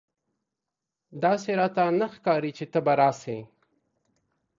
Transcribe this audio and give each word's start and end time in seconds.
داسي 1.21 1.51
راته 1.59 1.83
نه 1.99 2.07
ښکاري 2.13 2.51
چې 2.57 2.65
ته 2.71 2.79
به 2.85 2.93
راسې! 3.01 3.37